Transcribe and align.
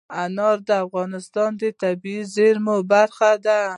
انار 0.23 0.57
د 0.69 0.69
افغانستان 0.85 1.49
د 1.61 1.63
طبیعي 1.81 2.23
زیرمو 2.35 2.77
برخه 2.91 3.31
ده. 3.45 3.61